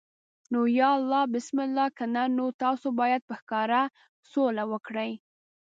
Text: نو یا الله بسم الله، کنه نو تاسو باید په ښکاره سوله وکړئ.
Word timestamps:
نو 0.51 0.59
یا 0.79 0.89
الله 0.99 1.23
بسم 1.33 1.57
الله، 1.65 1.87
کنه 1.97 2.23
نو 2.37 2.45
تاسو 2.63 2.87
باید 2.99 3.21
په 3.29 3.33
ښکاره 3.41 3.81
سوله 4.31 4.63
وکړئ. 4.71 5.11